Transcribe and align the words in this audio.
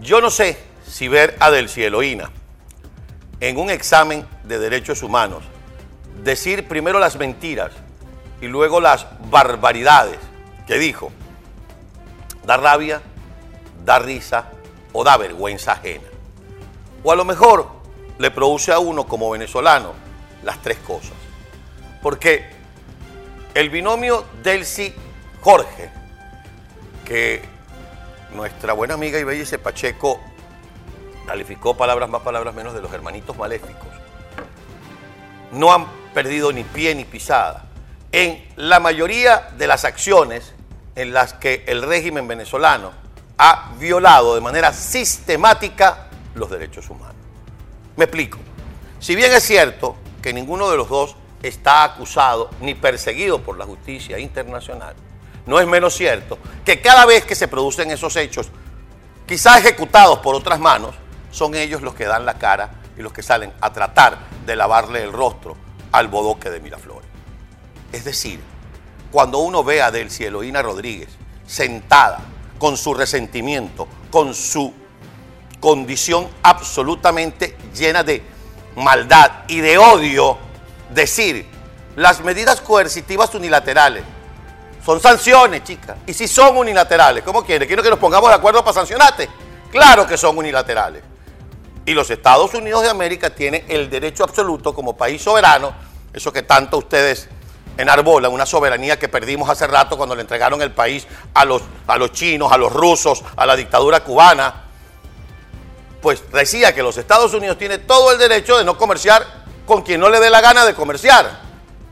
Yo 0.00 0.20
no 0.20 0.30
sé 0.30 0.58
si 0.86 1.08
ver 1.08 1.36
a 1.40 1.50
Del 1.50 1.68
Cieloína 1.68 2.30
en 3.40 3.56
un 3.56 3.70
examen 3.70 4.26
de 4.44 4.58
derechos 4.58 5.02
humanos 5.02 5.42
decir 6.22 6.68
primero 6.68 6.98
las 6.98 7.16
mentiras 7.16 7.72
y 8.40 8.46
luego 8.46 8.80
las 8.80 9.06
barbaridades 9.30 10.18
que 10.66 10.78
dijo, 10.78 11.10
da 12.44 12.56
rabia, 12.56 13.00
da 13.84 13.98
risa 13.98 14.50
o 14.92 15.04
da 15.04 15.16
vergüenza 15.16 15.72
ajena. 15.72 16.08
O 17.02 17.12
a 17.12 17.16
lo 17.16 17.24
mejor 17.24 17.68
le 18.18 18.30
produce 18.30 18.72
a 18.72 18.78
uno 18.78 19.06
como 19.06 19.30
venezolano 19.30 19.92
las 20.42 20.60
tres 20.60 20.78
cosas. 20.78 21.12
Porque 22.02 22.50
el 23.54 23.70
binomio 23.70 24.24
Delcy 24.42 24.94
Jorge, 25.40 25.90
que 27.04 27.55
nuestra 28.32 28.72
buena 28.72 28.94
amiga 28.94 29.18
Ibellice 29.18 29.58
Pacheco 29.58 30.20
calificó 31.26 31.76
palabras 31.76 32.08
más, 32.08 32.22
palabras 32.22 32.54
menos 32.54 32.74
de 32.74 32.80
los 32.80 32.92
hermanitos 32.92 33.36
maléficos, 33.36 33.88
no 35.52 35.72
han 35.72 35.86
perdido 36.14 36.52
ni 36.52 36.64
pie 36.64 36.94
ni 36.94 37.04
pisada 37.04 37.66
en 38.12 38.46
la 38.56 38.80
mayoría 38.80 39.50
de 39.56 39.66
las 39.66 39.84
acciones 39.84 40.54
en 40.94 41.12
las 41.12 41.34
que 41.34 41.64
el 41.66 41.82
régimen 41.82 42.26
venezolano 42.26 42.92
ha 43.38 43.72
violado 43.78 44.34
de 44.34 44.40
manera 44.40 44.72
sistemática 44.72 46.06
los 46.34 46.50
derechos 46.50 46.88
humanos. 46.88 47.16
Me 47.96 48.04
explico. 48.04 48.38
Si 48.98 49.14
bien 49.14 49.32
es 49.32 49.42
cierto 49.42 49.96
que 50.22 50.32
ninguno 50.32 50.70
de 50.70 50.76
los 50.76 50.88
dos 50.88 51.16
está 51.42 51.84
acusado 51.84 52.50
ni 52.60 52.74
perseguido 52.74 53.42
por 53.42 53.58
la 53.58 53.66
justicia 53.66 54.18
internacional, 54.18 54.94
no 55.46 55.60
es 55.60 55.66
menos 55.66 55.94
cierto 55.94 56.38
que 56.64 56.80
cada 56.80 57.06
vez 57.06 57.24
que 57.24 57.34
se 57.34 57.48
producen 57.48 57.90
esos 57.90 58.16
hechos, 58.16 58.48
quizá 59.26 59.58
ejecutados 59.58 60.18
por 60.18 60.34
otras 60.34 60.58
manos, 60.58 60.94
son 61.30 61.54
ellos 61.54 61.82
los 61.82 61.94
que 61.94 62.04
dan 62.04 62.26
la 62.26 62.34
cara 62.34 62.70
y 62.98 63.02
los 63.02 63.12
que 63.12 63.22
salen 63.22 63.52
a 63.60 63.72
tratar 63.72 64.18
de 64.44 64.56
lavarle 64.56 65.02
el 65.02 65.12
rostro 65.12 65.56
al 65.92 66.08
bodoque 66.08 66.50
de 66.50 66.60
Miraflores. 66.60 67.08
Es 67.92 68.04
decir, 68.04 68.40
cuando 69.12 69.38
uno 69.38 69.62
ve 69.62 69.82
a 69.82 69.90
Delcy 69.90 70.24
Eloína 70.24 70.62
Rodríguez 70.62 71.08
sentada 71.46 72.20
con 72.58 72.76
su 72.76 72.94
resentimiento, 72.94 73.86
con 74.10 74.34
su 74.34 74.72
condición 75.60 76.28
absolutamente 76.42 77.56
llena 77.74 78.02
de 78.02 78.22
maldad 78.76 79.44
y 79.48 79.60
de 79.60 79.78
odio, 79.78 80.38
decir, 80.90 81.46
las 81.94 82.20
medidas 82.20 82.60
coercitivas 82.60 83.34
unilaterales 83.34 84.04
son 84.86 85.00
sanciones, 85.00 85.64
chicas. 85.64 85.96
Y 86.06 86.14
si 86.14 86.28
son 86.28 86.56
unilaterales, 86.56 87.24
¿cómo 87.24 87.44
quiere? 87.44 87.66
¿Quiere 87.66 87.82
que 87.82 87.90
nos 87.90 87.98
pongamos 87.98 88.28
de 88.28 88.36
acuerdo 88.36 88.62
para 88.62 88.72
sancionarte? 88.72 89.28
Claro 89.72 90.06
que 90.06 90.16
son 90.16 90.38
unilaterales. 90.38 91.02
Y 91.84 91.92
los 91.92 92.08
Estados 92.08 92.54
Unidos 92.54 92.82
de 92.82 92.90
América 92.90 93.30
tienen 93.30 93.64
el 93.68 93.90
derecho 93.90 94.22
absoluto 94.22 94.72
como 94.72 94.96
país 94.96 95.20
soberano, 95.20 95.74
eso 96.12 96.32
que 96.32 96.42
tanto 96.42 96.78
ustedes 96.78 97.28
enarbolan, 97.76 98.32
una 98.32 98.46
soberanía 98.46 98.96
que 98.96 99.08
perdimos 99.08 99.50
hace 99.50 99.66
rato 99.66 99.96
cuando 99.96 100.14
le 100.14 100.20
entregaron 100.20 100.62
el 100.62 100.70
país 100.70 101.04
a 101.34 101.44
los, 101.44 101.62
a 101.88 101.98
los 101.98 102.12
chinos, 102.12 102.52
a 102.52 102.56
los 102.56 102.72
rusos, 102.72 103.24
a 103.36 103.44
la 103.44 103.56
dictadura 103.56 104.04
cubana, 104.04 104.66
pues 106.00 106.22
decía 106.30 106.72
que 106.72 106.84
los 106.84 106.96
Estados 106.96 107.34
Unidos 107.34 107.58
tienen 107.58 107.84
todo 107.88 108.12
el 108.12 108.18
derecho 108.18 108.56
de 108.56 108.64
no 108.64 108.78
comerciar 108.78 109.26
con 109.66 109.82
quien 109.82 109.98
no 109.98 110.08
le 110.08 110.20
dé 110.20 110.30
la 110.30 110.40
gana 110.40 110.64
de 110.64 110.74
comerciar 110.74 111.45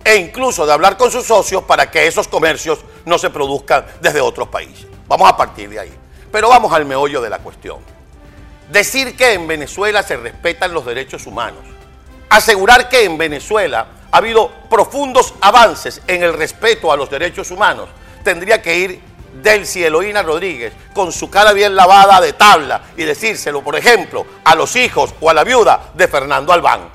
e 0.04 0.16
incluso 0.16 0.66
de 0.66 0.72
hablar 0.72 0.96
con 0.96 1.10
sus 1.10 1.24
socios 1.24 1.64
para 1.64 1.90
que 1.90 2.06
esos 2.06 2.28
comercios 2.28 2.80
no 3.06 3.18
se 3.18 3.30
produzcan 3.30 3.86
desde 4.00 4.20
otros 4.20 4.48
países. 4.48 4.86
Vamos 5.08 5.28
a 5.28 5.36
partir 5.36 5.68
de 5.70 5.80
ahí. 5.80 5.92
Pero 6.30 6.48
vamos 6.48 6.72
al 6.72 6.84
meollo 6.84 7.20
de 7.20 7.30
la 7.30 7.38
cuestión. 7.38 7.78
Decir 8.70 9.16
que 9.16 9.32
en 9.32 9.46
Venezuela 9.46 10.02
se 10.02 10.16
respetan 10.16 10.74
los 10.74 10.84
derechos 10.84 11.26
humanos. 11.26 11.60
Asegurar 12.28 12.88
que 12.88 13.04
en 13.04 13.16
Venezuela 13.16 13.86
ha 14.10 14.16
habido 14.16 14.50
profundos 14.68 15.34
avances 15.40 16.02
en 16.06 16.22
el 16.22 16.34
respeto 16.34 16.90
a 16.90 16.96
los 16.96 17.08
derechos 17.08 17.50
humanos. 17.50 17.88
Tendría 18.22 18.60
que 18.60 18.76
ir 18.76 19.00
Delcy 19.42 19.84
Eloína 19.84 20.22
Rodríguez 20.22 20.72
con 20.94 21.12
su 21.12 21.28
cara 21.28 21.52
bien 21.52 21.74
lavada 21.74 22.20
de 22.20 22.32
tabla 22.32 22.82
y 22.96 23.02
decírselo, 23.02 23.62
por 23.62 23.76
ejemplo, 23.76 24.26
a 24.44 24.54
los 24.54 24.76
hijos 24.76 25.14
o 25.20 25.30
a 25.30 25.34
la 25.34 25.44
viuda 25.44 25.90
de 25.94 26.08
Fernando 26.08 26.52
Albán, 26.52 26.88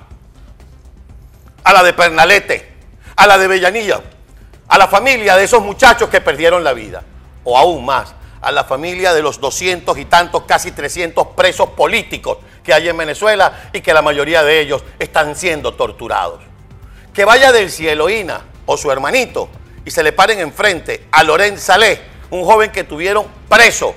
a 1.63 1.73
la 1.73 1.83
de 1.83 1.93
Pernalete, 1.93 2.68
a 3.19 3.27
la 3.27 3.37
de 3.37 3.49
Bellanilla, 3.49 3.99
a 4.69 4.77
la 4.77 4.87
familia 4.87 5.35
de 5.35 5.43
esos 5.43 5.61
muchachos 5.61 6.07
que 6.07 6.21
perdieron 6.21 6.63
la 6.63 6.71
vida, 6.71 7.03
o 7.43 7.57
aún 7.57 7.83
más, 7.83 8.15
a 8.39 8.49
la 8.49 8.63
familia 8.63 9.13
de 9.13 9.21
los 9.21 9.41
200 9.41 9.97
y 9.97 10.05
tantos, 10.05 10.43
casi 10.43 10.71
300 10.71 11.27
presos 11.35 11.71
políticos 11.71 12.37
que 12.63 12.73
hay 12.73 12.87
en 12.87 12.95
Venezuela 12.95 13.71
y 13.73 13.81
que 13.81 13.93
la 13.93 14.01
mayoría 14.01 14.41
de 14.41 14.61
ellos 14.61 14.85
están 14.99 15.35
siendo 15.35 15.73
torturados. 15.73 16.39
Que 17.13 17.25
vaya 17.25 17.51
del 17.51 17.69
Cieloína 17.69 18.39
o 18.65 18.77
su 18.77 18.89
hermanito 18.89 19.49
y 19.83 19.91
se 19.91 20.01
le 20.01 20.13
paren 20.13 20.39
enfrente 20.39 21.07
a 21.11 21.21
Lorenz 21.25 21.61
Salé, 21.61 21.99
un 22.29 22.45
joven 22.45 22.71
que 22.71 22.85
tuvieron 22.85 23.25
preso 23.49 23.93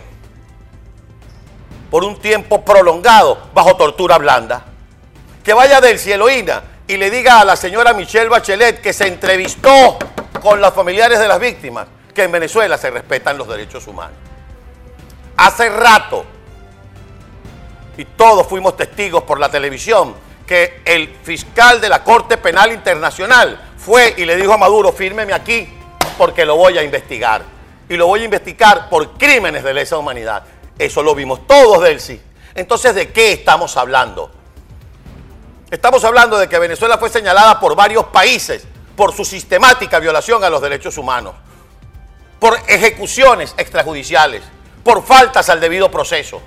por 1.93 2.03
un 2.03 2.19
tiempo 2.19 2.65
prolongado 2.65 3.50
bajo 3.54 3.77
tortura 3.77 4.19
blanda. 4.19 4.65
Que 5.44 5.53
vaya 5.53 5.81
del 5.81 6.00
Cieloína 6.00 6.72
y 6.87 6.97
le 6.97 7.10
diga 7.10 7.41
a 7.41 7.44
la 7.44 7.56
señora 7.56 7.93
Michelle 7.93 8.28
Bachelet 8.28 8.81
que 8.81 8.93
se 8.93 9.06
entrevistó 9.06 9.98
con 10.43 10.60
los 10.60 10.72
familiares 10.75 11.19
de 11.19 11.28
las 11.28 11.38
víctimas 11.38 11.87
que 12.15 12.25
en 12.25 12.32
Venezuela 12.32 12.76
se 12.76 12.91
respetan 12.91 13.38
los 13.38 13.48
derechos 13.48 13.87
humanos 13.87 14.16
hace 15.37 15.69
rato, 15.69 16.25
y 17.97 18.04
todos 18.04 18.47
fuimos 18.47 18.76
testigos 18.76 19.22
por 19.25 19.38
la 19.38 19.50
televisión, 19.50 20.15
que 20.47 20.82
el 20.84 21.09
fiscal 21.22 21.81
de 21.81 21.88
la 21.88 22.03
Corte 22.03 22.37
Penal 22.37 22.72
Internacional 22.72 23.60
fue 23.76 24.15
y 24.16 24.25
le 24.25 24.37
dijo 24.37 24.53
a 24.53 24.59
Maduro, 24.59 24.92
fírmeme 24.92 25.32
aquí 25.32 25.69
porque 26.19 26.44
lo 26.44 26.56
voy 26.56 26.78
a 26.78 26.82
investigar. 26.82 27.42
Y 27.88 27.97
lo 27.97 28.06
voy 28.06 28.22
a 28.22 28.25
investigar 28.25 28.88
por 28.88 29.19
crímenes 29.19 29.62
de 29.65 29.75
lesa 29.75 29.98
humanidad. 29.98 30.44
Eso 30.78 31.03
lo 31.03 31.15
vimos 31.15 31.47
todos, 31.47 31.82
Delcy. 31.82 32.21
Entonces, 32.54 32.94
¿de 32.94 33.10
qué 33.10 33.32
estamos 33.32 33.76
hablando? 33.76 34.31
Estamos 35.72 36.05
hablando 36.05 36.37
de 36.37 36.50
que 36.50 36.59
Venezuela 36.59 36.99
fue 36.99 37.09
señalada 37.09 37.59
por 37.59 37.75
varios 37.75 38.05
países 38.09 38.66
por 38.94 39.15
su 39.15 39.25
sistemática 39.25 39.99
violación 40.00 40.44
a 40.44 40.50
los 40.50 40.60
derechos 40.60 40.99
humanos, 40.99 41.34
por 42.38 42.59
ejecuciones 42.69 43.55
extrajudiciales, 43.56 44.43
por 44.84 45.03
faltas 45.03 45.49
al 45.49 45.60
debido 45.60 45.91
proceso, 45.91 46.43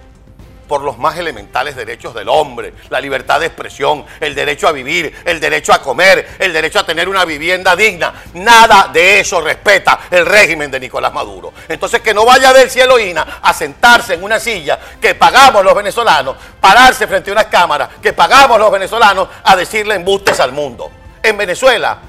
por 0.68 0.82
los 0.82 0.98
más 0.98 1.18
elementales 1.18 1.76
derechos 1.76 2.14
del 2.14 2.30
hombre, 2.30 2.74
la 2.90 3.00
libertad 3.00 3.40
de 3.40 3.48
expresión, 3.48 4.06
el 4.20 4.36
derecho 4.36 4.68
a 4.68 4.72
vivir, 4.72 5.16
el 5.26 5.40
derecho 5.40 5.74
a 5.74 5.82
comer, 5.82 6.36
el 6.40 6.54
derecho 6.54 6.80
a 6.80 6.86
tener 6.86 7.08
una 7.08 7.26
vivienda 7.26 7.76
digna. 7.76 8.14
Nada 8.34 8.90
de 8.92 9.20
eso 9.20 9.42
respeta 9.42 10.00
el 10.10 10.26
régimen 10.26 10.72
de 10.72 10.80
Nicolás 10.80 11.14
Maduro. 11.14 11.54
Entonces 11.68 12.02
que 12.02 12.14
no 12.14 12.26
vaya 12.26 12.54
del 12.54 12.70
cielo 12.70 13.00
Ina 13.00 13.40
a 13.42 13.54
sentarse 13.54 14.16
en 14.16 14.24
una 14.24 14.40
silla 14.40 14.80
que 15.00 15.16
pagamos 15.16 15.64
los 15.64 15.76
venezolanos, 15.76 16.36
pararse 16.60 17.08
frente 17.08 17.30
a 17.30 17.34
unas 17.34 17.46
cámaras 17.46 17.90
que 18.02 18.14
pagamos 18.14 18.60
los 18.60 18.72
venezolanos 18.72 19.28
a 19.44 19.56
decirle 19.56 19.96
embustes 19.96 20.40
al 20.40 20.52
mundo. 20.52 20.92
En 21.22 21.38
Venezuela 21.38 22.00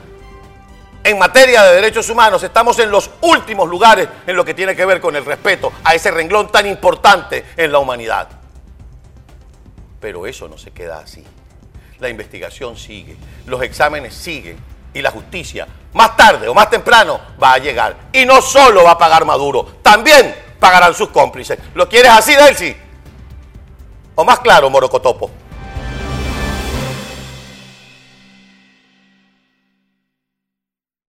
en 1.06 1.20
materia 1.20 1.62
de 1.62 1.76
derechos 1.76 2.10
humanos 2.10 2.42
estamos 2.42 2.76
en 2.80 2.90
los 2.90 3.08
últimos 3.20 3.68
lugares 3.68 4.08
en 4.26 4.34
lo 4.34 4.44
que 4.44 4.54
tiene 4.54 4.74
que 4.74 4.84
ver 4.84 5.00
con 5.00 5.14
el 5.14 5.24
respeto 5.24 5.72
a 5.84 5.94
ese 5.94 6.10
renglón 6.10 6.50
tan 6.50 6.66
importante 6.66 7.44
en 7.56 7.70
la 7.70 7.78
humanidad. 7.78 8.26
Pero 10.06 10.24
eso 10.24 10.46
no 10.46 10.56
se 10.56 10.70
queda 10.70 11.00
así. 11.00 11.24
La 11.98 12.08
investigación 12.08 12.76
sigue, 12.76 13.16
los 13.44 13.60
exámenes 13.60 14.14
siguen 14.14 14.56
y 14.94 15.02
la 15.02 15.10
justicia, 15.10 15.66
más 15.94 16.16
tarde 16.16 16.46
o 16.46 16.54
más 16.54 16.70
temprano, 16.70 17.18
va 17.42 17.54
a 17.54 17.58
llegar. 17.58 17.96
Y 18.12 18.24
no 18.24 18.40
solo 18.40 18.84
va 18.84 18.92
a 18.92 18.98
pagar 18.98 19.24
Maduro, 19.24 19.64
también 19.82 20.32
pagarán 20.60 20.94
sus 20.94 21.08
cómplices. 21.08 21.58
¿Lo 21.74 21.88
quieres 21.88 22.12
así, 22.12 22.36
Delcy? 22.36 22.76
O 24.14 24.24
más 24.24 24.38
claro, 24.38 24.70
Morocotopo. 24.70 25.28